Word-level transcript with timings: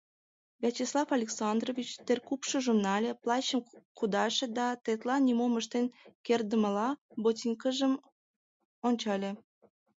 Вячеслав 0.63 1.07
Александрович 1.17 1.89
теркупшыжым 2.07 2.77
нале, 2.85 3.11
плащшым 3.23 3.61
кудаше 3.97 4.45
да, 4.57 4.67
тетла 4.83 5.15
нимом 5.27 5.53
ыштен 5.61 5.85
кертдымыла, 6.25 6.89
ботинкыжым 7.21 7.93
ончале. 8.87 9.31